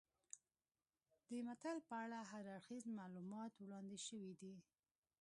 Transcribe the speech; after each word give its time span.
د 1.27 1.29
متل 1.47 1.77
په 1.87 1.95
اړه 2.03 2.19
هر 2.31 2.43
اړخیز 2.55 2.83
معلومات 2.99 3.51
وړاندې 3.57 3.97
شوي 4.07 4.33
دي 4.41 4.55